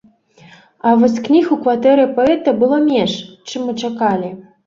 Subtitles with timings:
[0.87, 3.13] А вось кніг у кватэры паэта было менш,
[3.51, 4.35] чым мы чакалі.